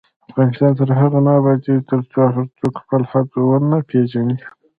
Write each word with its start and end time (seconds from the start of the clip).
افغانستان 0.31 0.71
تر 0.79 0.89
هغو 0.99 1.19
نه 1.27 1.31
ابادیږي، 1.39 1.75
ترڅو 1.89 2.19
هر 2.35 2.45
څوک 2.57 2.73
خپل 2.83 3.01
حد 3.11 3.29
ونه 3.39 3.79
پیژني. 3.89 4.37